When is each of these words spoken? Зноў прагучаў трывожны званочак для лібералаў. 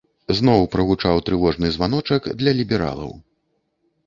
Зноў 0.37 0.63
прагучаў 0.75 1.21
трывожны 1.27 1.67
званочак 1.77 2.21
для 2.41 2.51
лібералаў. 2.63 3.15